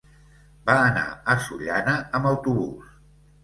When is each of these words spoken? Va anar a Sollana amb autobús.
Va 0.69 0.77
anar 0.85 1.03
a 1.11 1.37
Sollana 1.49 1.95
amb 2.21 2.33
autobús. 2.33 2.93